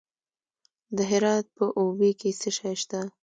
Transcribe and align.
د 0.95 0.97
هرات 1.11 1.45
په 1.57 1.65
اوبې 1.79 2.11
کې 2.19 2.29
څه 2.39 2.49
شی 2.57 2.73
شته؟ 2.81 3.01